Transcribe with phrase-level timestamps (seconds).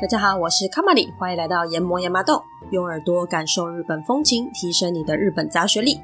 [0.00, 6.00] 大家好，我是卡玛里，欢迎来到研磨亚麻豆，用耳朵感受日本风情，提升你的日本杂学力。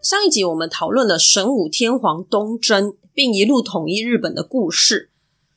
[0.00, 5.10] 上一集我们讨论了神武天皇东征，并一路统一日本的故事。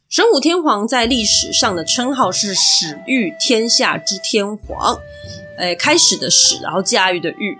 [0.09, 4.97] 神武天皇在历史上的称号是始御天下之天皇，
[5.59, 7.55] 诶，开始的始，然后驾驭的驭，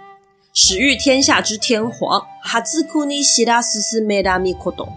[0.57, 2.25] 始育天下之天皇。
[2.41, 4.87] 哈兹库尼西拉斯斯梅拉米库多。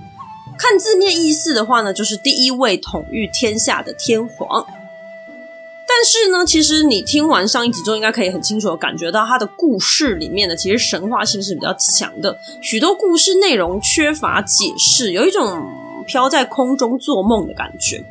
[0.57, 4.65] 看字面意思的话呢，就是第一位统御天下的天皇。
[5.89, 15.67] 但是呢，其实你听完上一集之后，应该可以很清楚的感觉到，他的故事里面呢，其实神话性是比较强的，许多故事内容缺乏解释，有一种
[16.07, 18.05] 飘在空中做梦的感觉。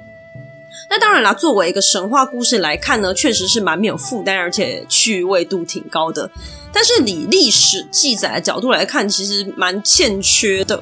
[0.90, 6.32] 那当然啦，作为一个神话故事来看呢，确实是蛮没有负担，而且趣味度挺高的。
[6.72, 10.82] 但是以历史记载的角度来看，其实蛮欠缺的。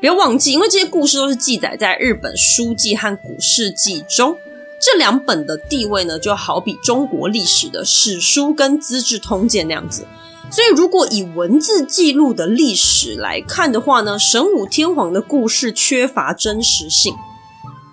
[0.00, 4.38] 不要忘记，因为这些故事都是记载在日本书记和古事记中，
[4.80, 10.06] 这两本的地位呢，就好比中国历史的史书跟资治通鉴那样子。
[10.50, 17.14] 所以，如果以文字记录的历史来看的话呢，神武天皇的故事缺乏真实性。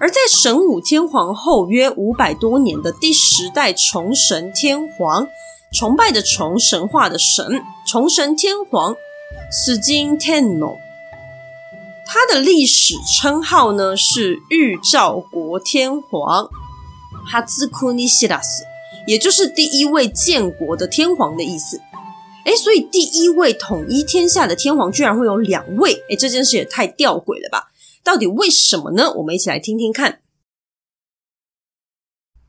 [0.04, 5.30] 而在神武天皇后约五百多年的第十代崇神天皇，
[5.72, 8.98] 崇拜的崇，神话的神，崇神天皇，
[9.50, 10.76] 石金天皇。
[12.06, 16.50] 他的历史称号呢是御赵国天皇，
[17.26, 18.66] 哈兹库尼西拉斯，
[19.08, 21.80] 也就是第一位建国的天皇的意思。
[22.44, 27.70] 诶，所以第一位统一天下的天皇居然会有两位，诶，这件事也太吊诡了吧？
[28.04, 29.12] 到底为什么呢？
[29.14, 30.20] 我们一起来听听看。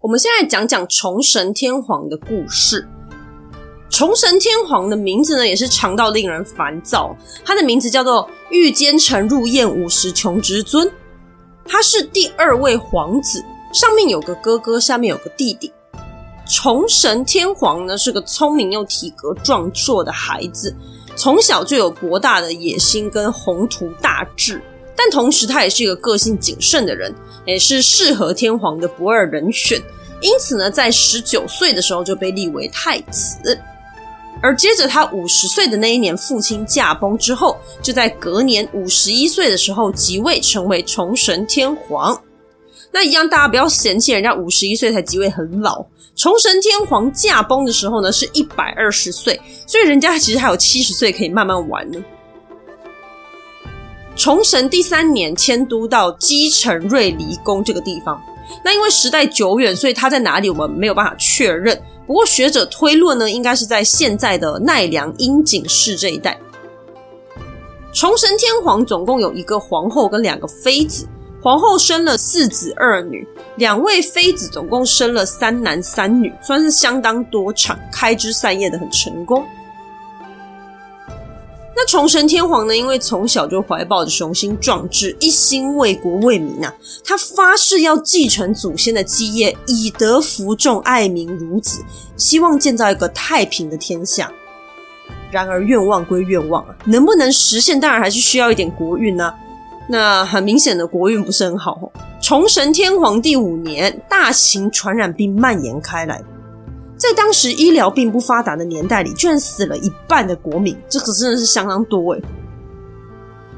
[0.00, 2.88] 我们现在讲讲崇神天皇的故事。
[3.88, 7.16] 崇神天皇的名字呢，也是长到令人烦躁。
[7.44, 10.90] 他的名字叫做御监臣入彦五十琼之尊，
[11.64, 15.72] 他是第二位皇子，上面有个哥哥，下面有个弟弟。
[16.50, 20.74] 崇神天皇呢，是个聪明又体格壮硕的孩子，
[21.16, 24.60] 从小就有博大的野心跟宏图大志，
[24.96, 29.80] 但同时他也是一个个性谨慎的人，也是适合天皇的不二人选。
[30.20, 33.58] 因此呢，在十九岁的时候就被立为太子。
[34.42, 42.20] 而接着他五十岁的那一年，父亲驾崩之后，就在隔年五十一岁的时候即位，成为崇神天皇。
[42.90, 45.84] 那一样，大家不要嫌弃人家五十一岁才即位很老。
[46.14, 51.98] 崇神天皇驾崩的时候呢，是一百二十岁，所以人家其实还有七十岁可以慢慢玩呢。
[54.16, 58.22] 崇神第三年迁都到基城瑞离宫这个地方，
[58.64, 61.80] 那因为时代久远，所以他在哪里我们没有办法确认。
[62.06, 66.38] 不过学者推论呢，应该是在现在的奈良樱井市这一带。
[67.92, 71.06] 崇神天皇总共有一个皇后跟两个妃子，
[71.40, 73.26] 皇后生了四子二女，
[73.56, 79.44] 两位妃子总共生了三男三女，算是相当多产，开枝散叶的很成功。
[81.76, 82.76] 那崇神天皇呢？
[82.76, 86.72] 因为从小就怀抱着雄心壮志，一心为国为民啊！
[87.04, 91.82] 他发誓要继承祖先的基业，以德服众，爱民如子，
[92.16, 94.30] 希望建造一个太平的天下。
[95.32, 99.34] 然而愿望归愿望啊，能不能实现，当然还是需要一点国运呢、
[99.88, 101.90] 那很明显的国运不是很好哦。
[102.22, 106.22] 崇神天皇第五年，大型传染病蔓延开来。
[107.04, 112.22] 在当时医疗并不发达的年代里，居然死了一半的国民，这可真的是相当多诶。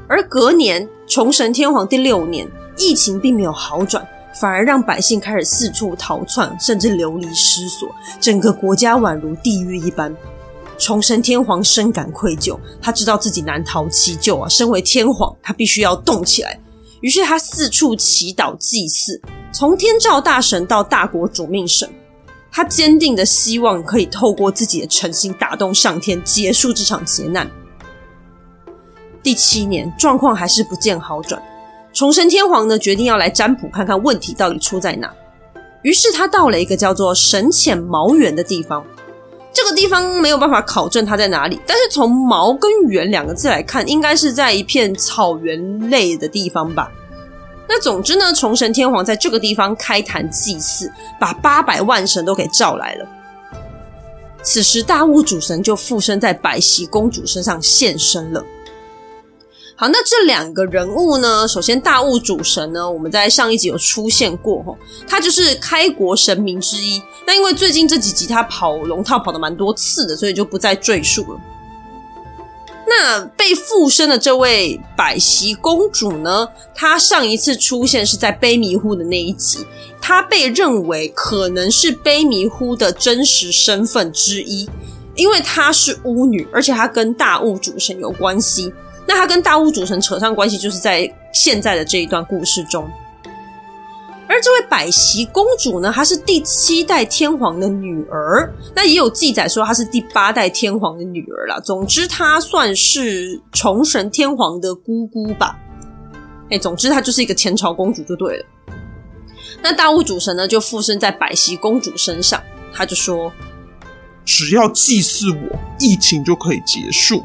[0.07, 2.47] 而隔年，崇神天皇第六年，
[2.77, 4.05] 疫情并没有好转，
[4.39, 10.15] 反而让百姓开始四处逃窜，甚至流离失所，整个国家宛如地狱一般。
[10.77, 14.47] 崇神天皇深感愧疚，他知道自己难逃其咎啊！
[14.47, 16.59] 身为天皇，他必须要动起来。
[17.01, 19.19] 于是他四处祈祷祭祀，
[19.51, 21.89] 从天照大神到大国主命神。
[22.57, 27.47] 他坚定的希望可以透过自己的诚心打动上天，结束这场劫难。
[29.21, 31.39] 第七年，状况还是不见好转。
[31.93, 35.13] 崇神天皇呢，决定要来占卜，看看问题到底出在哪。
[35.83, 38.83] 于是他到了一个叫做神浅茅原的地方。
[39.53, 46.91] 这个地方没有办法考证它在哪里，但是从“茅”跟“原”两个字来看，应该是在一片草原类的地方吧。
[47.69, 53.05] 那总之呢，崇神天皇在这个地方开坛祭祀，把八百万神都给召来了。
[54.41, 58.41] 此时，大物主神就附身在百袭公主身上现身了。
[59.75, 64.75] 好，那这两个人物呢，首先大物主神呢，我们在上一集有出现过齁，
[65.07, 67.01] 他就是开国神明之一。
[67.27, 71.39] 那因为最近这几集他跑龙套跑的蛮多次的，所以就不再赘述了。
[72.89, 79.59] 那被附身的这位百席公主呢，她上一次出现是在卑弥呼的那一集，
[80.01, 84.69] 她被认为可能是卑弥呼的真实身份之一，
[85.15, 88.73] 因为她是巫女，而且她跟大物主神有关系。
[89.05, 92.89] 那她跟大物主神扯上关系，就是在现在的这一段故事中。
[94.29, 101.59] 而这位百袭公主呢，她是第七代天皇的女儿，那也有记载说她是第八代天皇的女儿啦。
[101.61, 105.57] 总之，她算是虫神天皇的姑姑吧。
[106.49, 108.45] 哎，总之她就是一个前朝公主就对了。
[109.61, 112.41] 那大物主神呢，就附身在百袭公主身上，
[112.73, 113.31] 他就说
[114.23, 117.23] ：“只要祭祀我，疫情就可以结束。”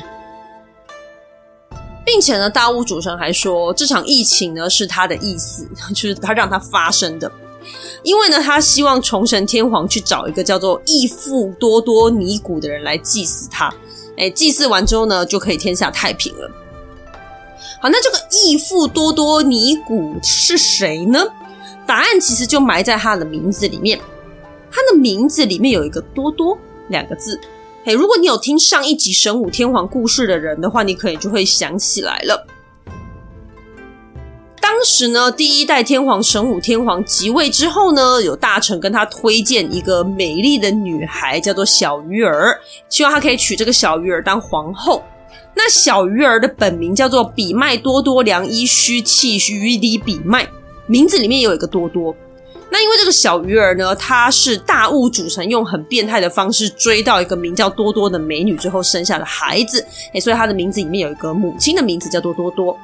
[2.13, 5.67] 并且呢，大物主神还说，这场疫情呢是他的意思，
[5.97, 7.33] 就是他让他发生的。
[8.03, 13.73] 因为呢，他希望重神天皇去找一个叫做义父多多尼古的人来祭祀他。
[14.19, 16.51] 哎，祭祀完之后呢，就可以天下太平了。
[17.81, 21.27] 好，那这个义父多多尼古是谁呢？
[21.87, 23.99] 答案其实就埋在他的名字里面。
[24.71, 27.41] 他的名字里面有一个多多两个字。
[27.85, 32.47] 嘿，如果你有听上一集神武天皇故事的人的话，你可能就会想起来了。
[34.61, 42.57] 当时呢，第一代天皇神武天皇即位之后呢，有大臣跟他推荐一个美丽的女孩，叫做小鱼儿，
[42.89, 45.03] 希望他可以娶这个小鱼儿当皇后。
[45.53, 50.47] 那小鱼儿的本名叫做比麦多多良伊须契须里比麦，
[50.87, 52.15] 名字里面有一个多多。
[52.73, 59.85] 那因为这个小鱼儿呢，她是大物主神用很变态的方式追到一个名叫多多的美女之后生下的孩子，
[60.15, 62.75] 哎，所以他的名字里面有一个母亲的名字叫做多多。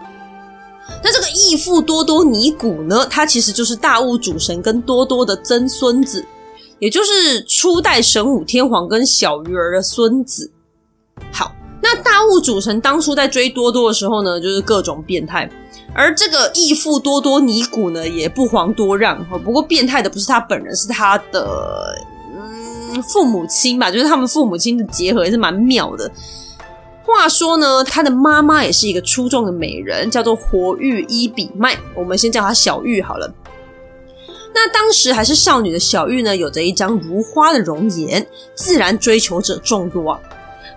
[1.02, 6.22] 那这个义父多多尼古呢，他其实就是大物主神跟多多的曾孙子，
[6.78, 10.52] 也就是初代神武天皇跟小鱼儿的孙子。
[11.32, 11.50] 好，
[11.82, 15.50] 那大物主神当初在追多多的时候呢，就是各种变态。
[15.94, 19.24] 而这个义父多多尼古呢，也不遑多让。
[19.40, 21.98] 不过变态的不是他本人，是他的
[22.36, 23.90] 嗯父母亲吧？
[23.90, 26.10] 就是他们父母亲的结合也是蛮妙的。
[27.02, 31.76] 话说呢，他的妈妈也是一个出众的美人，叫做活玉伊比麦。
[31.94, 33.32] 我们先叫她小玉好了。
[34.54, 38.24] 那当时还是少女的小玉呢，有着一张如花的容颜，
[38.54, 40.20] 自然追求者众多啊。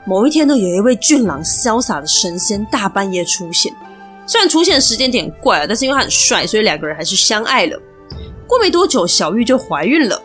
[0.06, 3.74] 某一天呢，有一位俊朗潇洒的神仙大半夜出现。
[4.32, 7.78] 虽然出现的时间点怪了，但是因为他很帅，所以两个人还是相爱了。
[8.48, 10.22] 过没多久，小玉就怀孕了。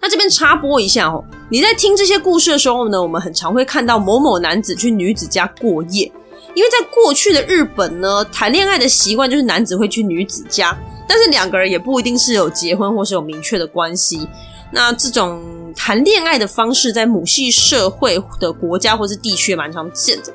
[0.00, 6.10] 那这边插播一下哦，你在听这些故事的时候呢，我们很常会看到某某男子去女子家过夜，
[6.52, 10.76] 因为在过去的日本呢，谈恋爱的习惯就是男子会去女子家，
[11.06, 14.28] 但是两个人也不一定是有结婚或是有明确的关系。
[14.72, 15.40] 那这种
[15.76, 20.32] 谈恋爱的方式，在母系社会的国家或是地区蛮常见的。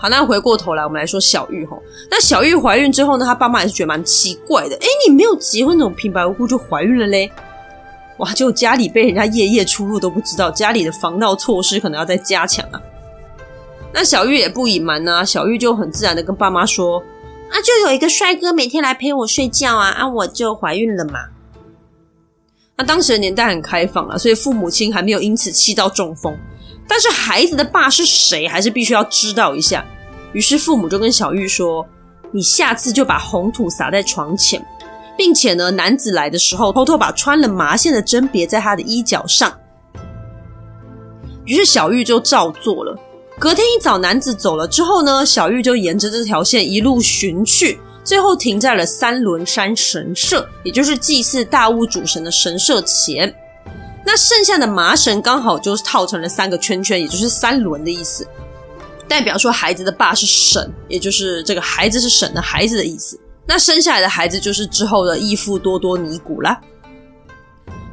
[0.00, 1.78] 好，那回过头来，我们来说小玉齁。
[2.10, 4.74] 那小玉怀孕之后呢，她爸妈也是觉得蛮奇怪的。
[4.76, 7.30] 诶，你没有结婚，怎么平白无故就怀孕了嘞？
[8.16, 12.80] 哇，就家里被人家夜夜出入都不知道，家里的防盗措施可能要再加强啊。
[13.92, 16.98] 那小玉也不隐瞒呐，小玉就很自然的跟爸妈说
[17.52, 21.20] ：“啊，就有一个帅哥每天来陪我睡觉啊，啊，我就怀孕了嘛。”
[22.74, 26.34] 那当时的年代很开放啊，所以父母亲还没有因此气到中风。
[26.90, 29.86] 但是孩子的爸是谁，还是必须要知道一下。
[30.32, 31.86] 于是父母就跟小玉说
[32.34, 34.60] ：“你下次就把红土撒在床前，
[35.16, 39.56] 并且呢，男子来的时候，偷偷把穿了麻线的针别在他的衣角上。”
[41.46, 42.98] 于是小玉就照做了。
[43.38, 53.32] 隔天一早，男子走了之后呢，小玉就沿着这条线一路寻去，最后停在了三轮山神社，也就是祭祀大物主神的神社前。
[54.04, 58.26] 那剩下的麻绳刚好就是套成了三个圈圈，也就是三轮的意思，
[59.06, 63.18] 代表说孩子的爸是神，也就是这个孩子是神的孩子的意思。
[63.46, 66.60] 那生下来的孩子就是之后的义父多多尼古啦。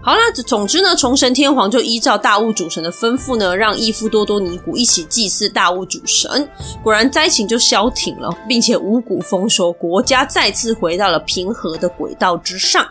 [0.01, 6.47] 好啦，总之呢，虫神天皇就依照大物主神的吩咐呢，让义父多多尼古一起祭祀大物主神。
[6.81, 12.87] 果然灾情就消停了，并且五谷丰收，国家再次回到了平和的轨道之上。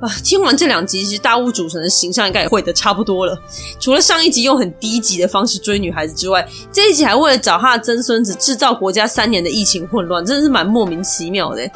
[0.00, 3.36] 啊，听完这两集，其实大物主神的形象应该也毁的差不多了。
[3.80, 11.68] 除了上一集用很低级的方式追女孩子之外，这一集还为了找他的曾孙子，制造国家三年的疫情混乱，真的是蛮莫名其妙的。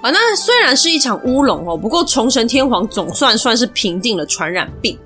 [0.00, 4.98] 啊，那虽然是一场乌龙哦，不过重神天皇总算算是平定了传染病。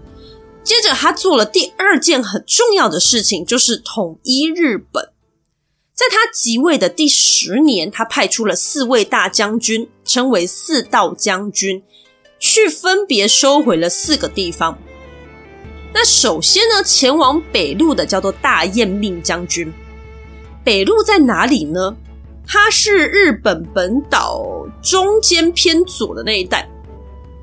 [0.65, 5.11] 接着他做了第二件很重要的事情，就是统一日本。
[5.97, 11.83] 在他即位的第十年，他派出了四位大将军，称为四道将军，
[12.39, 14.77] 去分别收回了四个地方。
[15.95, 19.73] 那首先呢，前往北路的叫做大雁命将军。
[20.63, 21.97] 北路在哪里呢？
[22.47, 26.69] 它是日本本岛中间偏左的那一带。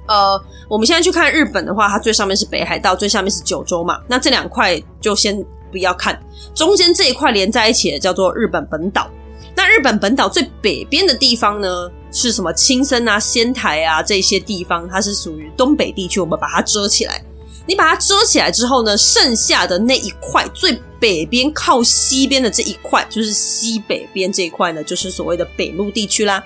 [0.07, 3.99] 呃，我们现在去看日本的话，它最上面是北海道，最下面是九州嘛。
[4.07, 5.43] 那这两块就先
[5.73, 6.17] 不要看，
[6.53, 9.09] 中间这一块连在一起的叫做日本本岛。
[9.55, 16.19] 那日本本岛最北边的地方呢，是什么青森啊、仙台啊这些地方，它是属于东北地区。
[16.19, 17.23] 我们把它遮起来，
[17.67, 26.43] 你把它遮起来之后呢，剩下的那一块最北边靠西边的这一块，就是西北边这一块呢，就是所谓的北陆地区啦。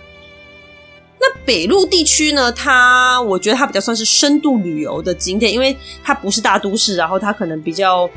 [1.19, 8.07] 那北陆地区呢，它我觉得它比较算是深度旅游的景点，因为它不是大都市，然后它可能比较，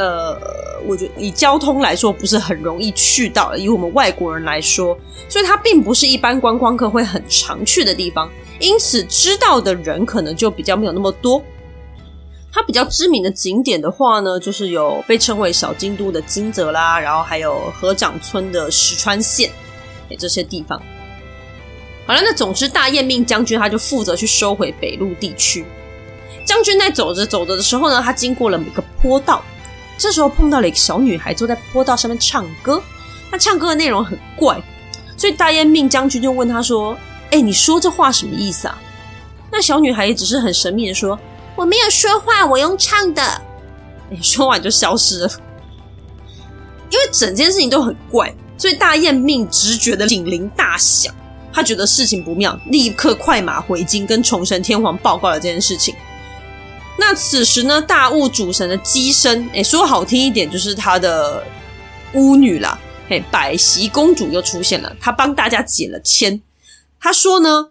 [0.00, 0.34] 呃，
[0.86, 8.30] 我觉得以交通来说不是很容易去到，以我们外国人来说，所以它并不是一般观光客会很常去的地方，
[8.60, 11.42] 因此知道的人可能就比较没有那么多。
[12.50, 19.50] 它比较知名的景点的话呢，就是有被称为小京都的金泽啦，然后还有河掌村的石川县，
[20.18, 20.80] 这些地方。
[22.06, 25.64] 好了，那总之大雁命将军他就负责去收回北陆地区。
[26.44, 29.44] 将军在走着走着的时候呢，他经过了一个坡道，
[30.00, 32.82] 这时候碰到了一个小女孩坐在坡道上面唱歌。
[33.30, 34.58] 她唱歌的内容很怪，
[35.14, 36.96] 所以大雁命将军就问她说
[37.30, 38.78] ：“哎，你说这话什么意思啊？”
[39.52, 41.18] 那小女孩也只是很神秘的说。
[41.54, 43.22] 我没有说话，我用唱的。
[44.10, 45.30] 哎，说完就消失了。
[46.88, 51.14] 因为整件事情都很怪，所以大雁命直觉的警铃大响，
[51.52, 55.94] 他觉得事情不妙，立刻快马回京，跟崇神天皇报告了这件事情。
[56.98, 61.44] 那此时呢，大雾主神的乩身，哎，说好听一点，就是他的
[62.14, 62.78] 巫女啦，
[63.08, 66.40] 哎，百袭公主又出现了，她帮大家解了签。
[67.00, 67.70] 她说呢。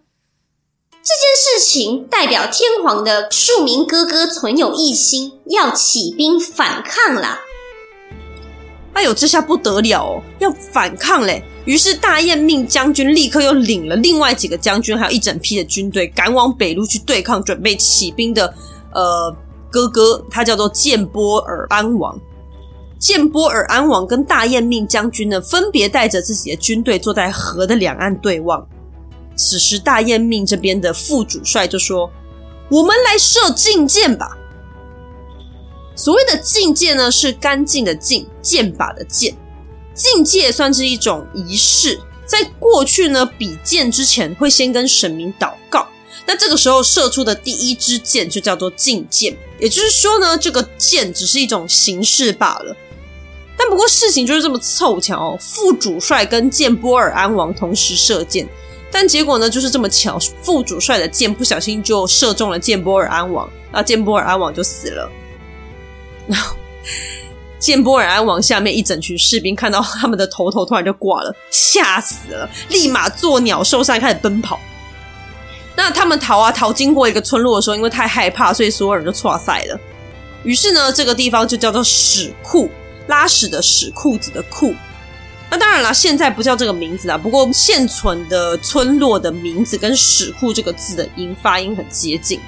[1.02, 7.40] 这件事情代表天皇的庶民哥哥存有异心，要起兵反抗啦。
[8.92, 11.42] 哎呦，这下不得了哦，要反抗嘞！
[11.64, 18.54] 于是大雁命将军立刻又领了另外几个将军，还有一整批的军队，赶往北路去对抗准备起兵的
[18.92, 19.34] 呃
[19.70, 22.18] 哥哥，他叫做建波尔安王。
[22.98, 28.66] 建波尔安王跟大雁命将军呢，分别带着自己的军队坐在河的两岸对望。
[29.36, 32.10] 此时，大雁命这边的副主帅就说
[32.70, 34.36] ：“我们来射禁箭吧。”
[35.96, 39.34] 所谓的禁箭呢，是干净的净，箭靶的箭。
[39.94, 45.86] 禁箭算是一种仪式，在过去呢，比箭之前会先跟神明祷告。
[46.26, 52.76] 那这个时候射出的第一支箭就叫做禁箭，也就是说呢，这个箭只是一种形式罢了。
[53.56, 58.48] 但不过事情就是这么凑巧哦，副主帅跟剑波尔安王同时射箭。
[58.92, 65.10] 但结果呢，就是这么巧，副主帅的箭不小心就射中了剑波尔安王，那剑波尔安王就死了。
[66.26, 66.56] 然后
[67.60, 74.58] 犍波尔安王下面一整群士兵看到他们的头头突然就挂了，吓死了，立马作鸟兽散开始奔跑。
[75.76, 79.78] 那他们逃啊逃，经过一个村落的时候，因为太害怕，所以所有人就错赛了。
[80.42, 82.70] 于是呢，这个地方就叫做屎库，
[83.06, 84.74] 拉屎的屎，裤子的裤。
[85.50, 87.18] 那当然了，现在不叫这个名字啊。
[87.18, 92.38] 不过现存的村落的名字跟“屎库”这个字的音发音很接近。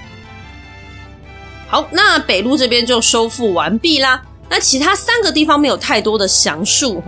[1.68, 4.22] 好，那北路这边就收复完毕啦。
[4.48, 7.02] 那其他三个地方没有太多的详述。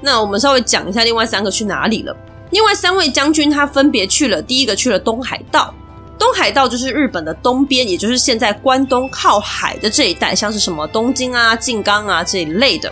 [0.00, 2.16] 那我们稍微讲一下另外三个去哪里了。
[2.50, 5.74] 另外三位将军他分别去了，第一个去了东海道。
[6.18, 12.90] 东海道就是日本的东边，也就是现在关东靠海的这一带，像是什么东京啊、静冈啊这一类的。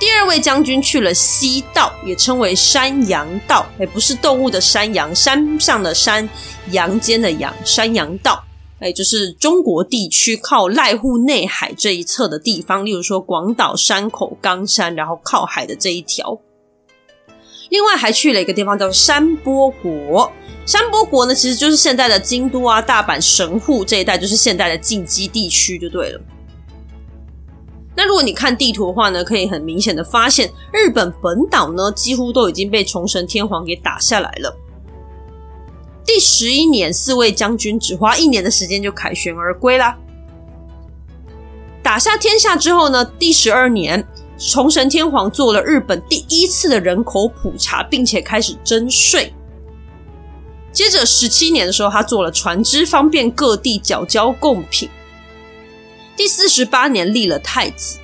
[0.00, 6.28] 第二位将军去了西道，也称为山阳道，哎，不是动物的山羊，山上的山，
[6.72, 8.42] 阳间的阳，山阳道，
[8.80, 16.36] 哎，就是中国地区靠濑户内海这一侧的地方，例如说广岛、山口、冈山，然后靠海的这一条。
[17.70, 20.30] 另外还去了一个地方叫山波国，
[20.66, 26.20] 山波国呢，其实就是现在的京都啊、大阪、神户这一带，就是现在的近畿地区，就对了。
[27.96, 34.56] 那如果你看地图的话呢，可以很明显的发现，日本本岛呢几乎都已经被崇神天皇给打下来了。
[36.04, 39.96] 第十一年，四位将军只花一年的时间就凯旋而归啦。
[41.82, 44.06] 打下天下之后呢，第十二年，
[44.38, 49.32] 崇神天皇做了日本第一次的人口普查，并且开始征税。
[50.72, 54.88] 接着十七年的时候，他做了船只，方便各地缴交贡品。
[56.16, 57.98] 第四十八年立了太子，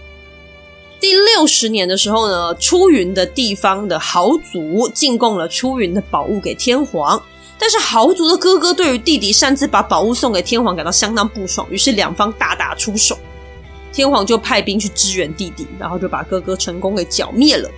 [1.00, 7.20] 第六十年的时候呢，出云的地方的豪族进贡了出云的宝物给天皇，
[7.58, 13.18] 但是豪族的哥哥对于弟弟擅自把宝物送给天皇感到相当不爽，于是两方大打出手。
[13.92, 17.68] 天皇就派兵去支援弟弟，然后就把哥哥成功给剿灭了。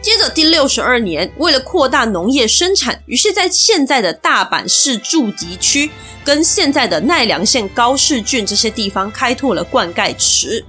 [0.00, 5.90] 接着第六十二年，为了扩大农业生产，于是在现在的大阪市驻吉区
[6.24, 10.64] 跟现在的奈良县高市郡这些地方开拓了灌溉池。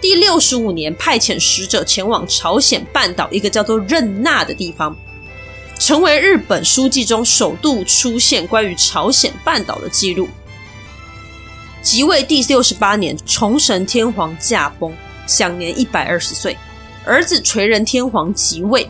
[0.00, 4.96] 第六十五年，派遣使者前往朝鲜半岛一个叫做任那的地方，
[5.78, 10.28] 成为日本书记中首度出现关于朝鲜半岛的记录。
[11.82, 14.92] 即位第六十八年，崇神天皇驾崩，
[15.26, 16.56] 享年一百二十岁，
[17.04, 18.88] 儿子垂仁天皇即位。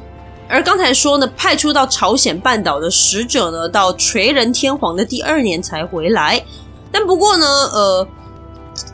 [0.49, 6.45] 而刚才说呢，派出到朝鲜半岛的使者呢，到垂仁天皇的第二年才回来。
[6.93, 8.09] 但不过呢，呃。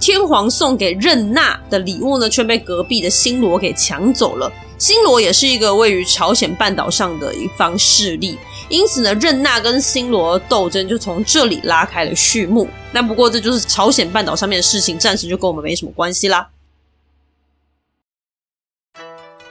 [0.00, 4.52] 天皇送给任那的礼物呢，却被隔壁的新罗给抢走了。
[4.76, 8.36] 新罗也是一个位于朝鲜半岛上的一方势力，
[8.68, 12.68] 因此呢，任那跟新罗斗争就从这里拉开了序幕。
[12.92, 16.50] 但不过，这就是朝鲜半岛上面的事情，暂时就跟我们没什么关系啦。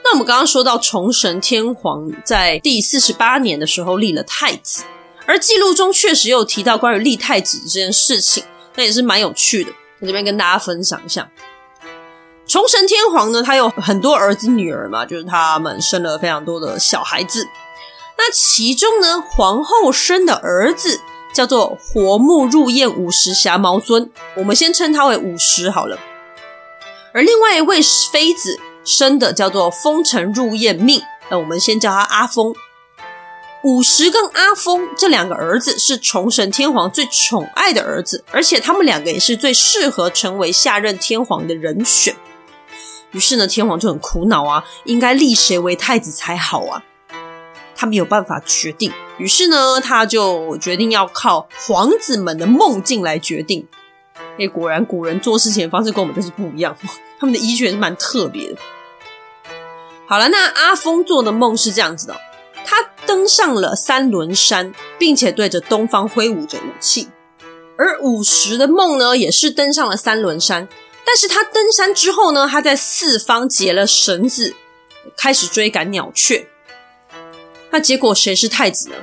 [0.04, 4.84] 那我们刚刚说到崇神天皇在第四十八年的时候立了太子，
[5.26, 8.44] 而记录中确实有提到关于立太子这件事情，
[8.76, 9.70] 那也是蛮有趣的。
[10.00, 11.30] 在这边跟大家分享一下，
[12.46, 17.46] 崇神天皇呢，他有很多儿子女儿嘛，就是他们生了非常多的小孩子。
[18.18, 21.00] 那其中呢，皇后生的儿子
[21.32, 25.96] 叫做活木入彦五十侠毛尊，我们先称他为五十好了。
[27.14, 32.54] 而另外一位妃子生的叫做丰臣入彦命，那我们先叫他阿丰。
[33.64, 42.16] 五十跟阿丰这两个儿子是崇神天皇最宠爱的儿子，而且他们两个也是最适合成为下任天皇的人选。
[43.12, 46.82] 于是呢，天皇就很苦恼啊，应该立谁为太子才好啊？
[47.80, 53.68] 他没有办法决定，于是呢，他就决定要靠皇子们的梦境来决定。
[54.36, 56.76] 哎，果然古人做事情的方式跟我们就是不一样，
[57.20, 58.56] 他们的依据是蛮特别的。
[60.08, 62.16] 好了，那阿峰做的梦是这样子的。
[62.66, 67.08] 他登上了三轮山，并且对着东方挥舞着武器。
[67.78, 70.68] 而五十的梦呢，也是登上了三轮山，
[71.06, 74.56] 但是他登山之后呢，他在四方结了绳子，
[75.16, 76.48] 开始追赶鸟雀。
[77.70, 78.96] 那结果谁是太子呢？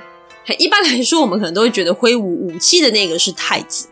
[0.59, 3.87] 一般来说，我们可能都会觉得挥舞武器的那个是太子，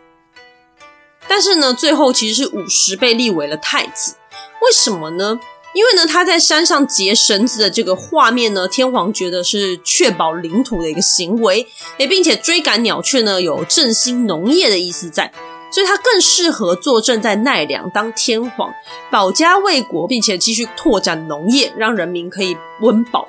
[1.26, 4.14] 但是呢，最后其实是五十被立为了太子。
[4.62, 5.40] 为什么呢？
[5.74, 11.66] 因为呢，他在山上结绳子的这个画面呢，天皇觉得是确保领土的一个行为，
[11.98, 15.32] 诶，并且追赶鸟雀呢，有振兴农业的意思在，
[15.72, 18.72] 所以他更适合坐镇在奈良当天皇，
[19.10, 23.26] 保家卫国，并且继续拓展农业，让人民可以温饱。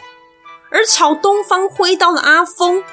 [0.76, 2.84] 而朝东方挥刀的阿峰，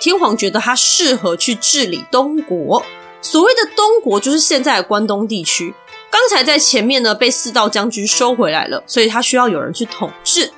[0.00, 2.84] 天皇觉得他适合去治理东国，
[3.22, 5.72] 所谓的东国就是现在的关东地区。
[6.10, 10.50] 刚才在前面呢，被四道将军收回来了，所以他需要有人去统治。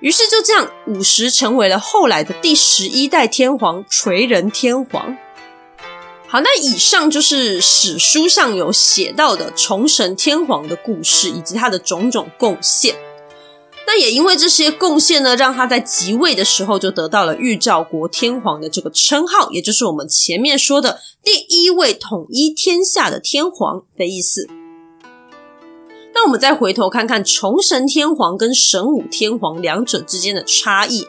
[0.00, 5.16] 于是就这样，五十成为了后来的第十一代天皇垂仁天皇。
[6.26, 12.96] 好，那以上就是史书上有写到的崇神天皇的故事以及他的种种贡献。
[13.86, 24.48] 那也因为这些贡献呢，让他在即位的时候就得到了御赵国天皇的这个称号，也就是我们前面说的第一位统一天下的天皇的意思。
[26.12, 31.06] 那我们再回头看看崇神天皇跟神武天皇两者之间的差异，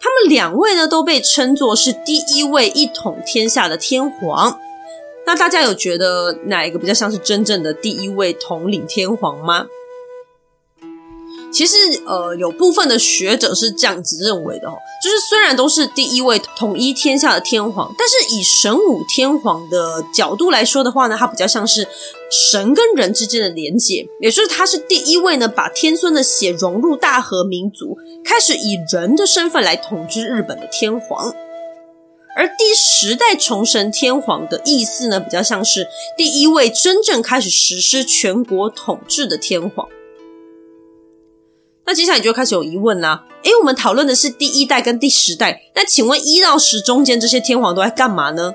[0.00, 4.58] 他们两位呢都被称作是第一位一统天下的天皇。
[5.26, 9.66] 那大家有觉得哪一个比较像是真正的第一位统领天皇吗？
[11.50, 21.88] 其实，呃，有部分的学者是这样子认为的哦，就是虽然都是第一位统一天下的天皇，但是以神武天皇的角度来说的话呢，他比较像是
[22.30, 31.34] 神跟人之间的连结，也就是他是第一位呢，把天孙的血融入大和民族，开始以人的身份来统治日本的天皇。
[32.36, 39.88] 而第十代崇神天皇的意思呢，比较像是第一位真正开始实施全国统治的天皇。
[41.88, 48.52] 那接下来你就开始有疑问啦，诶，我们讨论的是第一代跟第十代，那请问一到十中间这些天皇都在干嘛呢？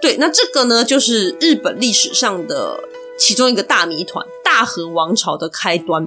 [0.00, 2.80] 对，那这个呢，就是日本历史上的
[3.16, 6.04] 其中一个大谜团——大和王朝的开端。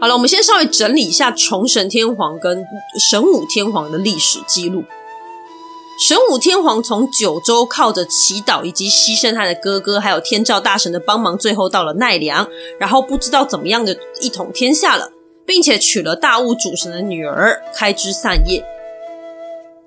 [0.00, 2.64] 好了，我们先稍微整理一下崇神天皇跟
[3.10, 4.84] 神武天皇的历史记录。
[5.96, 12.48] 神武天皇从九州靠着祈祷以及牺牲他的哥哥，还有天照大神的帮忙，最后到了奈良，
[12.80, 15.12] 然后不知道怎么样的一统天下了，
[15.46, 18.64] 并且娶了大物主神的女儿，开枝散叶。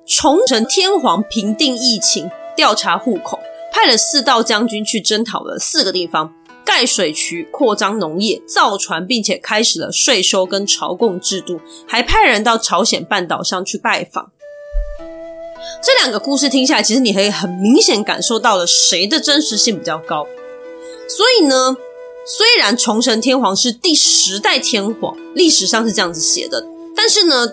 [0.08, 3.38] 崇神天皇平定疫情，调查户口，
[3.74, 14.32] 派了四道将军去征讨了四个地方，盖水渠、扩张农业、造船，并且开始了税收跟朝贡制度，还派人到朝鲜半岛上去拜访。
[15.82, 20.26] 这两个故事听下来，其实你可以很明显感受到了谁的真实性比较高。
[21.08, 21.76] 所以呢，
[22.26, 27.48] 虽然崇神天皇是第十代天皇，历史上是这样子写的，但是呢，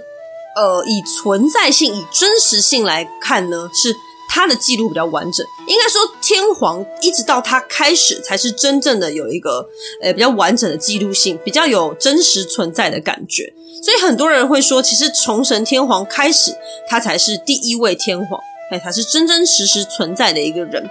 [0.57, 3.95] 呃，以存在性、以真实性来看呢，是
[4.35, 5.47] 他的记录比较完整。
[5.69, 9.65] 应该说，天皇一直到他开始，才是真正的有一个
[10.03, 13.55] 呃比较完整的记录性，比较有真实存在的感觉。
[13.81, 16.53] 所以很多人会说，其实崇神天皇开始，
[16.89, 18.41] 他才是第一位天皇，
[18.73, 20.91] 哎，他是真真实实存在的一个人。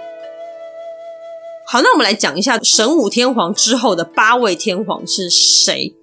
[1.66, 5.94] 好，那我们来讲一下神武天皇之后的八位天皇是谁？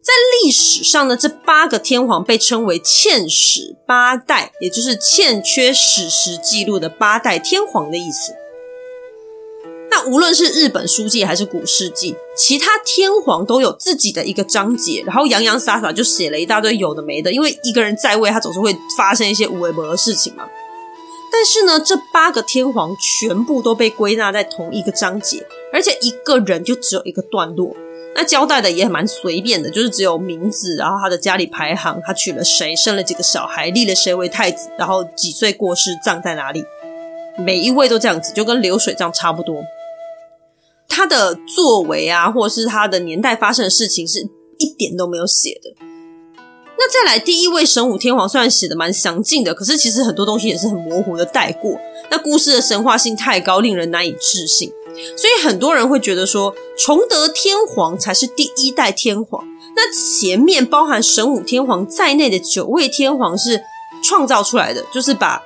[0.00, 8.32] 在历史上呢，这八个天皇被称为欠史八代，也就是欠缺史实记录的八代天皇的意思。
[9.90, 20.44] 那无论是日本书记还是古事记，其他天皇都有自己的一个章节，然后洋洋洒洒就写了一大堆有的没的，因为一个人在位，他总是会发生一些无微不的事情嘛。
[21.30, 27.74] 但是呢，这八个天皇全部都被归纳在同一个章节，而且一个人就只有一个段落。
[28.14, 36.64] 那交代的也蛮随便的，就是只有名字，然后他的家里排行，他娶了谁，生了几个小孩，立了谁为太子，然后几岁过世，葬在哪里。
[37.36, 39.62] 每一位都这样子，就跟流水账差不多。
[40.88, 45.70] 他的作为啊，或者是他的年代发生的事情，是一点都没有写的。
[46.80, 51.78] 那再来第一位神武天皇，虽然写的蛮详尽的，可是其实很多东西也是很模糊的带过。
[52.10, 54.72] 那故事的神话性太高，令人难以置信，
[55.16, 59.44] 所以很多人会觉得说，崇德天皇才是第一代天皇。
[59.76, 63.62] 那前面包含神武天皇在内的九位天皇是
[64.02, 65.42] 创造出来的，就是把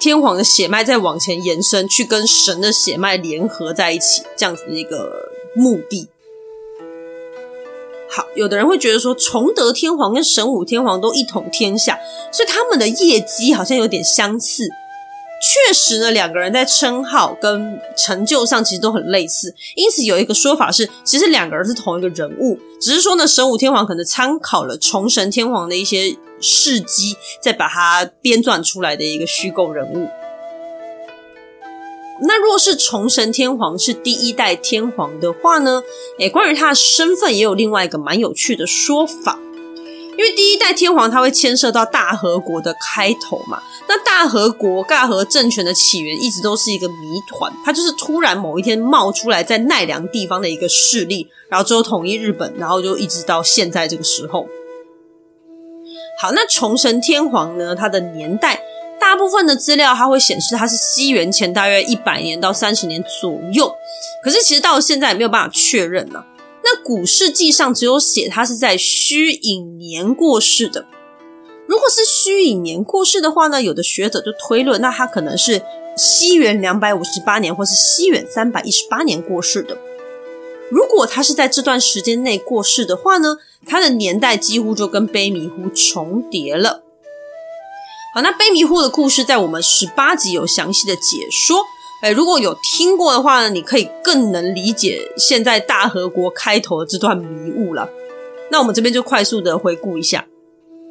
[0.00, 6.08] 天皇的血脉再往前延伸，去跟神的血脉联合在一起，这样子的一个目的。
[8.08, 11.98] 好，有的人会觉得说，崇德天皇跟神武天皇都一统天下，
[12.32, 14.68] 所以他们的业绩好像有点相似。
[15.40, 19.54] 确实呢，两个人在称号跟成就上其实都很类似。
[19.74, 30.08] 因此有一个说法是，其实两个人是同一个人物，只是说呢，神武天皇可能参考了崇神天皇的一些事迹，再把它编撰出来的一个虚构人物。
[32.22, 35.82] 那若是崇神天皇是第一代天皇的话呢？
[36.18, 39.38] 诶，关于他的身份也有另外一个蛮有趣的说法。
[40.12, 43.60] 因为第一代天皇他会牵涉到大和国的开头嘛。
[43.88, 54.46] 那大和国大和政权的起源一直都是一个谜团，它就是突然某一天冒出来在奈良地方的一个势力，然后最后统一日本，然后就一直到现在这个时候。
[56.20, 57.74] 好，那崇神天皇呢？
[57.74, 58.60] 他的年代。
[59.00, 63.74] 大部分的资料，它会显示它是西元前大约一百年到三十年左右，
[64.22, 66.22] 可是其实到现在也没有办法确认呢。
[66.72, 70.86] 那古事记上只有写他是在虚隐年过世的。
[71.66, 75.62] 如果是虚隐年过世的话呢，有的学者就推论，那他可能是
[75.96, 79.76] 西元两百五十八年或是西元三百一十八年过世的。
[80.70, 86.84] 如果他是在这段时间内过世的话呢，他的年代几乎就跟卑弥呼重叠了。
[88.14, 91.64] 好，那卑弥呼的故事在我们十八集有详细的解说。
[92.00, 97.90] 哎，如果有听过的话呢，你可以更能理解现在大和国开头的这段迷雾了。
[98.50, 100.26] 那我们这边就快速的回顾一下：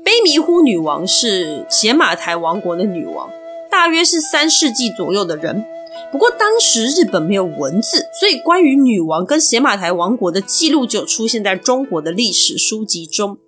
[0.05, 3.27] 卑弥呼女王是邪马台王国的女王，
[3.71, 5.65] 大约是三世纪左右的人。
[6.11, 13.39] 不过当时日本没有文字，所以关于女王跟邪马台王国的记录就出现在中国的历史书籍中。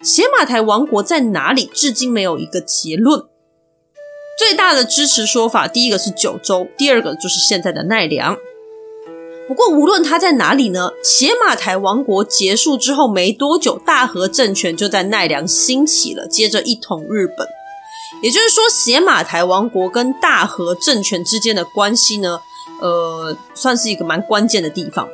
[0.00, 1.70] 邪马台王国在哪里？
[1.72, 3.24] 至今没有一个结论。
[4.38, 8.36] 最大的支持说法，第一个是九州，第二个就是现在的奈良。
[9.46, 17.46] 不过无论他在哪里呢，邪马台王国结束之后没多久，大和政权就在奈良兴起了，接着一统日本。
[18.22, 22.40] 也就是说，邪马台王国跟大和政权之间的关系呢，
[22.80, 25.08] 呃，算是一个蛮关键的地方。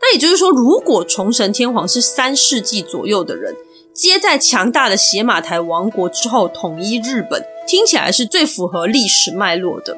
[0.00, 3.54] 那也就是说，如果崇神天皇是三世纪左右的人，
[3.94, 9.96] 接在强大的邪马台王国之后统一日本，听起来是最符合历史脉络的。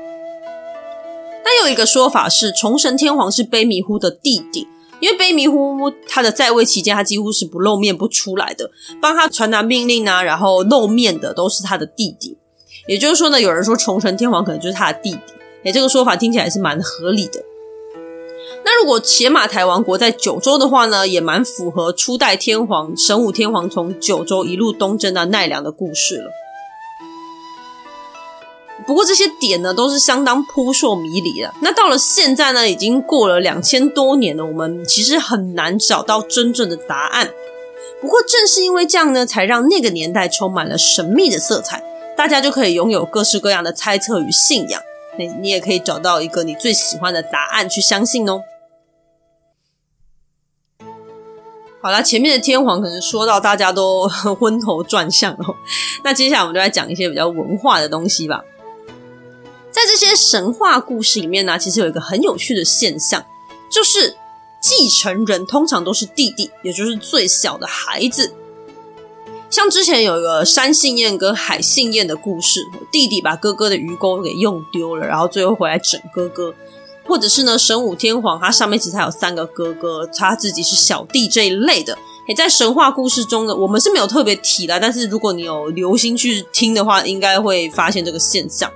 [1.45, 4.67] 那有一个说法是，崇神天皇是卑弥呼的弟弟，
[5.01, 12.37] 因为卑弥呼他的在位期间，他几乎是不露面不出来的，帮他传达命令啊，然后露面的都是他的弟弟。
[12.87, 15.33] 也就是说呢，有人说崇神天皇可能就是他的弟弟，
[15.65, 17.43] 诶，这个说法听起来是蛮合理的。
[18.65, 26.31] 那如果邪马台王国在九州的话呢，也蛮符合初代天皇神武天皇从九州一路东征到奈良的故事了。
[28.87, 31.53] 不过这些点呢，都是相当扑朔迷离的。
[31.61, 37.31] 那到了现在呢，已经过了两千多年了，我们其实很难找到真正的答案。
[38.01, 41.83] 不过正是因为这样呢，才让那个年代充满了神秘的色彩，
[42.17, 44.81] 大家就可以拥有各式各样的猜测与信仰。
[45.19, 48.41] 你你也可以找到一个你最喜欢的答案去相信哦。
[51.83, 55.57] 好啦，前面的天皇可能说到大家都 昏头转向哦。
[56.05, 58.45] 那接下来我们就来讲一些比较文化的东西吧。
[59.71, 63.25] 在这些神话故事里面呢，其实有一个很有趣的现象，
[63.71, 64.17] 就是
[64.61, 68.35] 继承人通常都是弟弟，也就是最小的孩子。
[69.51, 76.55] 像之前有一个山信彦跟海信彦的故事，弟弟把哥哥的鱼钩给用丢了，然后最后回来整哥哥。
[77.07, 81.97] 或者是呢，神武天皇他上面其实还有三个哥哥，他自己是小弟这一类的。
[82.27, 88.71] 也，在神话故事中呢，我们是没有特别提的，但是如果你有留心去听的话，应该会发现这个现象。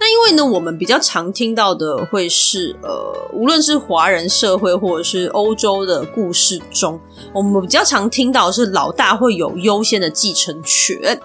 [0.00, 6.98] 那因为呢，我们比较常听到的会是呃，无论是华人社会或者是欧洲的故事中，
[7.34, 11.20] 我们比较常听到是老大会有优先的继承权。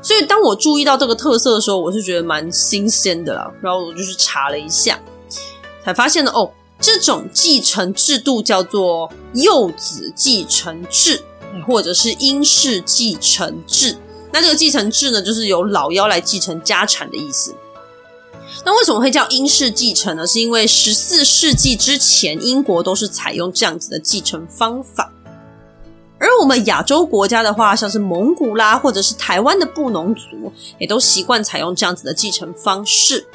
[0.00, 3.52] 所以当我注意到这个特色的时候，我是觉得蛮新鲜的啦。
[3.60, 4.98] 然后我就去查了一下。
[5.84, 11.20] 才发现了哦，这种继承制度叫做幼子继承制，
[11.66, 13.96] 或者是英氏继承制。
[14.32, 17.54] 那这个继承制呢，就是由老幺来继承家产的意思。
[18.64, 20.26] 那为什么会叫英式继承呢？
[20.26, 25.12] 是因为十四世纪之前，英国都是采用这样子的继承方法。
[26.18, 33.26] 而我们亚洲国家的话，像是蒙古啦，或者是台湾的布农族，也都习惯采用这样子的继承方式。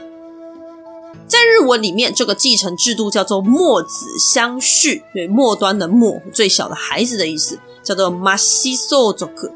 [1.25, 9.49] 在日文里面，这个继承制度叫做末子相续，对，末端的末，最小的孩子的意思，叫做 masisozoku。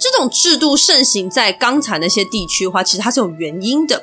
[0.00, 4.02] 这种制度盛行在刚才那些地区的话，其实它是有原因的。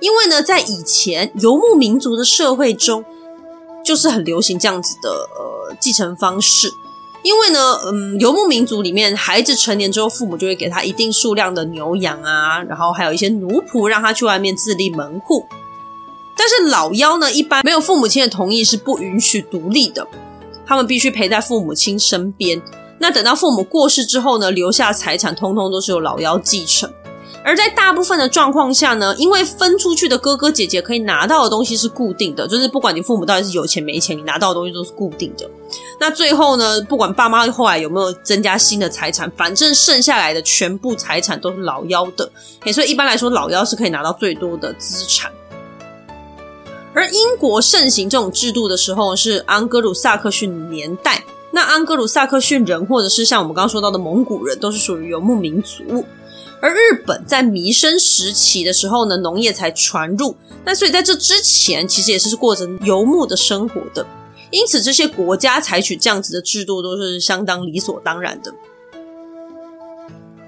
[0.00, 3.04] 因为呢，在以前游牧民族的社会中，
[3.84, 6.72] 就是很流行这样子的呃继承方式。
[7.22, 15.44] 因为呢，嗯，游牧民族里面，孩子成年之后，父母就会给他一定数量的牛羊啊，然后还有一些奴仆，让他去外面自立门户。
[16.34, 20.08] 但是老幺呢，一般没有父母亲的同意是不允许独立的，
[20.64, 22.62] 他们必须陪在父母亲身边。
[23.02, 26.92] 那等到父母过世之后呢，留下财产通通都是由老幺继承。
[27.42, 35.48] 而在大部分的状况下呢，因为分出去的哥哥姐姐可以拿到的东西是固定的，就是不管你父母到底是有钱没钱，你拿到的东西都是固定的。
[35.98, 42.30] 那最后呢，不管爸妈后来有没有增加新的财产，反正剩下来的全部财产都是老幺的。
[42.74, 45.32] 所以一般来说，老幺是可以拿到最多的资产。
[46.92, 56.04] 而英国盛行这种制度的时候是安格鲁萨克逊年代，那安格鲁萨克逊人或者是像我们刚刚说到的蒙古人，都是属于游牧民族。
[56.62, 60.36] 而日本在弥生时期的时候呢，农业才传入。
[60.64, 64.06] 那所以在这之前，其实也是过着游牧的生活的。
[64.50, 68.52] 因此，这些国家采取这样子的制度都是相当理所当然的。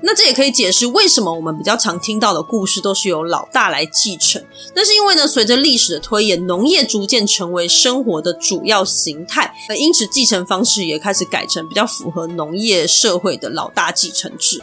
[0.05, 4.45] 那这也可以解释为什么我们比较常听到的故事都是由老大来继承。
[4.75, 14.61] 那是因为呢，随着历史的推演，农业逐渐成为生活的主要形态，而因此继承方式也开始改成比较符合农业社会的老大继承制。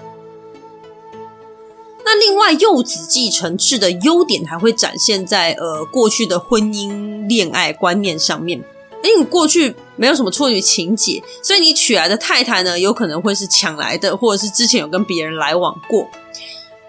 [2.04, 8.64] 那另外，幼子继承制的优点还会展现在呃过去的婚姻恋爱观念上面。
[9.04, 16.08] 因为你过去没有什么处女情结，所以你娶来的太太呢，有可能会是抢来的，或者是之前有跟别人来往过。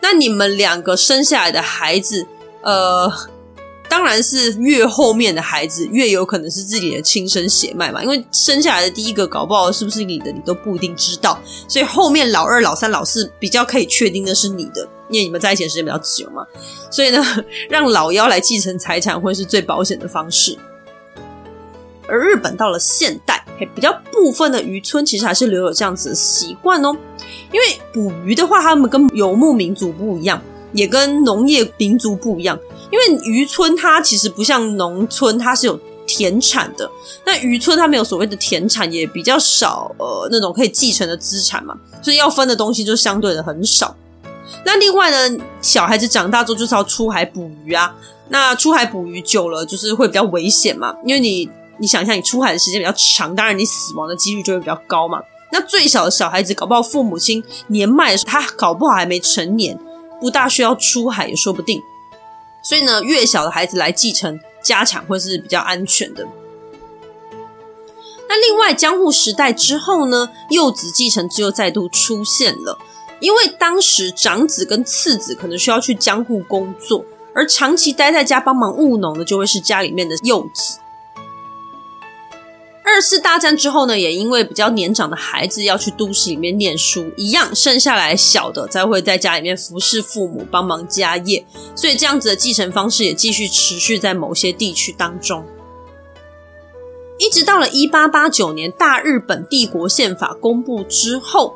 [0.02, 2.26] 那你们两个生下来的孩子，
[2.62, 3.12] 呃，
[3.88, 11.38] 当然是越后面的孩子越有可能是自己的亲生血脉嘛，因为生下来的第一个搞不好是不是你的，你都不一定知道。
[11.68, 14.88] 所以后面老二、老三、老四比较可以确定的是你的。
[15.10, 16.46] 因为你们在一起的时间比较久嘛，
[16.88, 17.20] 所以呢，
[17.68, 20.56] 让老幺来继承财产会是最保险的方式。
[22.10, 23.44] 而日本到了现代，
[23.74, 26.96] 比较部分的渔村其实还是留有这样子的习惯哦。
[27.52, 30.40] 因为捕鱼的话，他们跟游牧民族不一样，
[30.72, 32.58] 也跟农业民族不一样。
[32.90, 36.90] 因为渔村它其实不像农村，它是有田产的。
[37.24, 43.94] 那渔村它没有所谓的田产，也比较少呃那种可以继承的资产嘛，所以要分的东西就相对的很少。
[44.64, 47.94] 那另外呢，小孩子长大之后就是要出海捕鱼啊。
[48.28, 50.94] 那出海捕鱼久了，就是会比较危险嘛。
[51.04, 51.48] 因为你，
[51.80, 55.18] 你想一下，你出海的时间比较长，当然你死亡的几率就会比较高嘛。
[55.50, 59.76] 那最小的小孩子，搞不好父母亲年迈的时候，他搞不好还没成年，
[60.20, 61.82] 不大需要出海也说不定。
[62.62, 66.28] 所以呢，越小的孩子来继承家产会是比较安全的。
[68.28, 72.78] 那另外，江户时代之后呢，幼子继承制又再度出现了。
[73.18, 80.78] 因为当时长子跟次子可能需要去江户工作，而长期待在家帮忙务农的就会是家里面的幼子。
[82.92, 95.44] 二次大战之后呢，也因为比较年长的孩子要去都市里面念书，一样剩下来小的才会在家里面服侍父母，帮忙家业，所以这样子的继承方式也继续持续在某些地区当中。
[97.18, 101.54] 一直到了一八八九年大日本帝国宪法公布之后，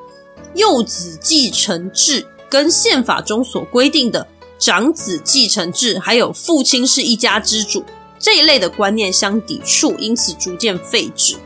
[0.55, 4.27] 幼子继承制跟宪法中所规定的
[4.59, 7.83] 长子继承制，还有父亲是一家之主。
[8.25, 11.37] 这一类的观念相抵触，因此逐渐废止。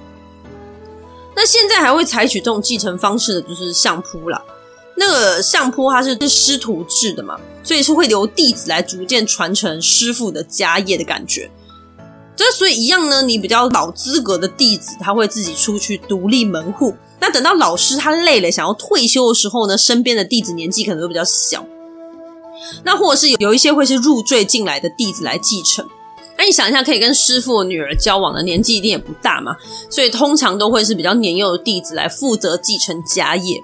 [1.35, 4.41] 那现在还会采取这种继承方式的，就是相扑啦。
[4.95, 11.51] 那个相扑它是师徒制的嘛，所以是会由弟子来逐渐传承师父的家业的感觉。
[12.37, 16.95] 这所以一样呢，你比较老资格的弟子，他会自己出去独立门户。
[17.19, 21.67] 那等到老师他累了，想要退休的时候呢，身边的弟子年纪可能都比较小。
[22.85, 25.85] 那或者是有有一些会是入赘进来的弟子来继承。
[26.39, 29.57] 那你想一下，可以跟师傅女儿交往的年纪一定也不大嘛，
[29.91, 33.61] 所以通常都会是比较年幼的弟子来负责继承家业。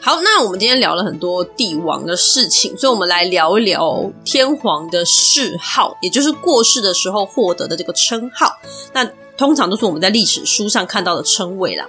[0.00, 8.52] 好，那我们今天聊了很多帝王的事情，所以我们来聊一聊天皇的谥号，也就是过世的时候获得的这个称号。
[8.92, 11.86] 那通常都是我们在历史书上看到的称谓啦，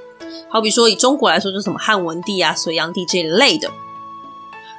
[0.47, 3.71] 好比说以中国来说，就是什么汉文帝啊、隋炀帝这一类的。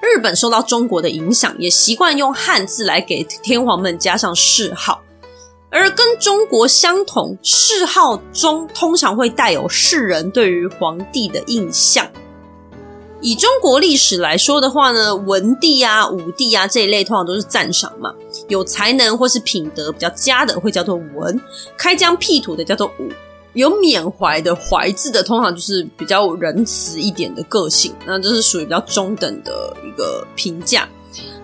[0.04, 5.00] 日本受到中国的影响，也习惯用汉字来给天皇们加上谥号，
[5.70, 12.06] 而跟中国相同，谥号中通常会带有世人对于皇帝的印象。
[13.20, 18.12] 以中国历史来说的话呢，文帝啊、武帝啊这一类通常都是赞赏嘛，
[18.48, 21.40] 有才能或是品德比较佳的会叫做文，
[21.78, 23.08] 开疆辟土的叫做武。
[23.54, 30.88] 有缅怀的怀字的，通常就是比较仁慈一点的个性，那这是属于比较中等的一个评价。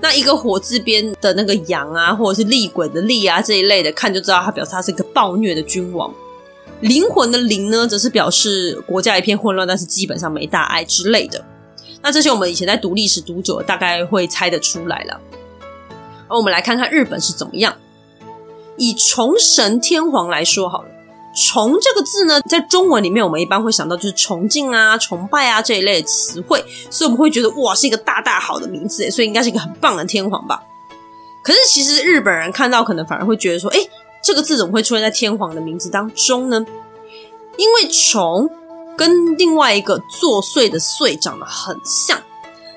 [0.01, 6.13] 那一个火字边的那个阳啊，或者是厉鬼的厉啊这一类的，看就知道他表示他是一个暴虐的君王。
[6.81, 11.45] 灵魂的灵呢，则是表示国家一片混乱，但是基本上没大碍之类的。
[12.03, 15.21] 那这些我们以前在读历史读久，大概会猜得出来了。
[16.27, 17.77] 而我们来看看日本是怎么样。
[18.79, 20.89] 以崇神天皇来说好了。
[21.35, 30.61] 崇这个字呢，在中文里面，我们一般会想到就是崇敬啊、崇拜啊这一类的词汇，所以我们会觉得哇，是一个大大好的名字，所以应该是一个很棒的天皇吧。
[31.43, 33.79] 可是其实日本人看到可能反而会觉得说，诶，
[34.23, 36.67] 这个字怎么会出现在天皇的名字当中呢？
[37.57, 38.51] 因为崇
[38.97, 42.21] 跟另外一个作祟的祟长得很像。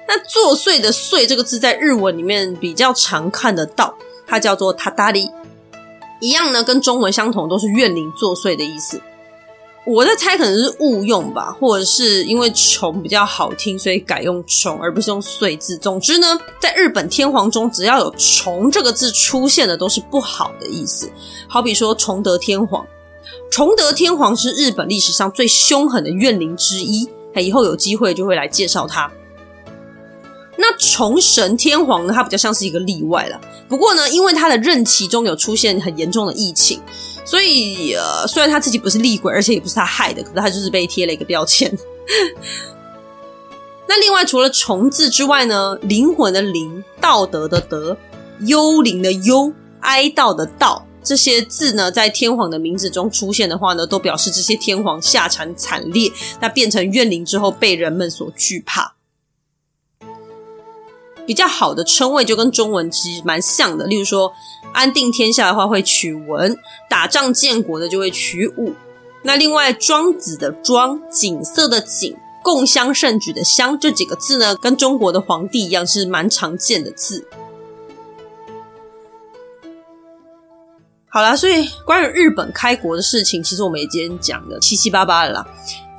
[0.07, 3.95] 那作祟的祟这个字在日文里面比较常看得到，
[4.27, 5.31] 它叫做塔达里。
[6.23, 9.01] 一样呢，跟中文相同，都是怨灵作祟的意思。
[9.85, 15.75] 我在猜，可能是误用吧，或者是因为“穷”比较好听，所以改用“穷”而不是用“岁”字。
[15.75, 21.11] 总之呢，在日本天皇中，只要有“穷”这个字出现的，都是不好的意思。
[21.49, 22.87] 好比说崇德天皇，
[23.51, 27.09] 崇德天皇是日本历史上最凶狠的怨灵之一。
[27.35, 29.11] 以后有机会就会来介绍他。
[30.55, 33.39] 那崇神天皇呢，他比较像是一个例外了。
[33.67, 36.79] 不过呢，因为他的任期中有出现很严重的疫情，
[37.25, 41.75] 所以呃，虽然他自己不是厉鬼，而且也不是他害的，可是他就是被贴了一个标签。
[43.87, 47.97] 那另外除了“崇”字之外呢，灵魂的“灵”、道德的“德”、
[48.45, 58.95] 幽灵的“幽”、哀悼的“悼”这些字呢，在天皇的名字中出现的话呢，都表示这些天皇下场惨烈，那变成怨灵之后被人们所惧怕。
[61.25, 64.33] 比较好的称谓就跟中文其实蛮像的，例如说
[64.73, 66.57] 安定天下的话会取文，
[66.89, 68.73] 打仗建国的就会取武。
[69.23, 77.25] 那另外庄子的庄、景色的景、共襄盛举的襄这几个字呢，跟中国的皇帝一样是蛮常见的字。
[81.07, 85.47] 好啦，所以关于日本开国的事情，其实我们也今天讲的七七八八了啦。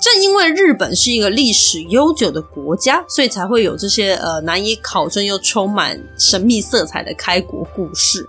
[0.05, 8.29] 正因为日本是一个历史悠久的国家，所以才会有这些呃难以考证又充满神秘色彩的开国故事。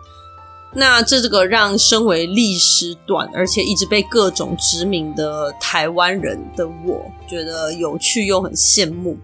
[0.72, 9.18] 那这这个让身为历史短而且一直被各种殖民的台湾人的我觉得有趣又很羡慕。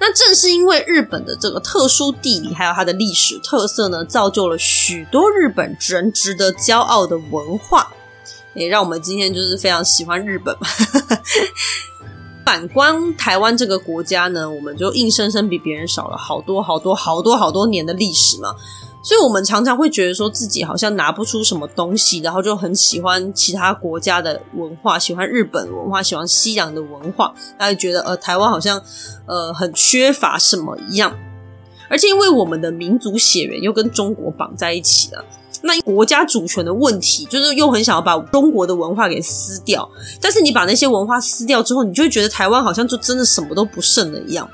[0.00, 7.92] 那正是因为日本的这个特殊地理还有它的历史特色呢，造就了许多日本人值得骄傲的文化。
[8.54, 10.66] 也让我们今天就是非常喜欢日本嘛。
[12.44, 18.54] 反观台湾这个国家呢，我们就硬生生比别人少了好多好多好多好多年的历史嘛。
[19.04, 28.80] 所以我们常常会觉得说自己好像拿不出什么东西，然后就很喜欢其他国家的文化，喜欢日本文化，喜欢西洋的文化，然后觉得呃台湾好像
[29.26, 31.16] 呃很缺乏什么一样。
[31.88, 35.24] 而且因为我们的民族血缘又跟中国绑在一起了，
[35.62, 39.88] 那国家主权的问题，就是又很想要把中国的文化给撕掉。
[40.20, 44.48] 但是你把那些文化撕掉之后，你就会觉得台湾好像就真的什么都不剩了一样。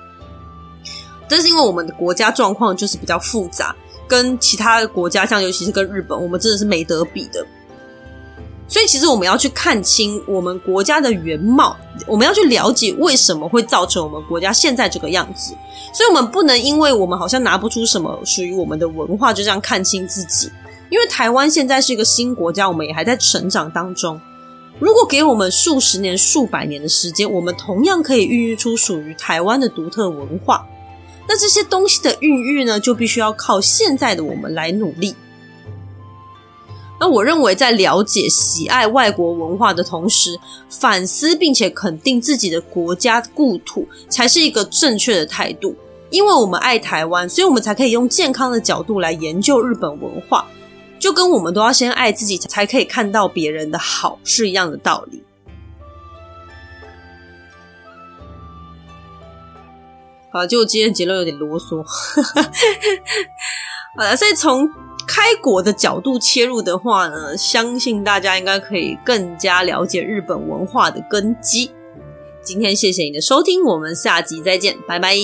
[1.29, 3.75] 但是因为我们的国家状况就是比较复杂。
[4.07, 7.47] 跟其他的国家，像尤其是跟日本，我们真的是没得比的。
[8.67, 15.53] 所以，其实我们要去看清我们国家的原貌，我们要去了解为什么会造成我们国家现在这个样子。
[15.93, 20.51] 所以，我们不能因为我们好像拿不出什么属于我们的文化，就这样看清自己。
[20.91, 24.21] 因为台湾现在是一个新国家，我们也还在成长当中。
[24.79, 30.67] 如果给我们数十年、数百年的时间，我们同样可以孕育出属于台湾的独特文化。
[31.29, 35.15] 那这些东西的孕育呢，就必须要靠现在的我们来努力。
[37.01, 45.77] 那我认为，在了解、喜爱外国文化的同时，反思并且肯定自己的国家故土，才是一个正确的态度。
[46.11, 50.49] 因为我们爱台湾，所以我们才可以用健康的角度来研究日本文化，
[50.99, 55.23] 就跟我们都要先爱自己，才可以看到别人的好是一样的道理。
[60.31, 61.83] 好，就今天结论有点啰嗦。
[63.97, 64.69] 好了，所以从
[65.07, 71.71] 开国的角度切入的话呢，相信大家应该可以更加了解日本文化的根基。
[72.43, 75.17] 今天谢谢你的收听，我们下集再见，拜拜。